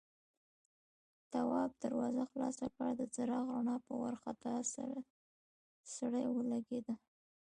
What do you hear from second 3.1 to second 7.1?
څراغ رڼا په وارخطا سړي ولګېده.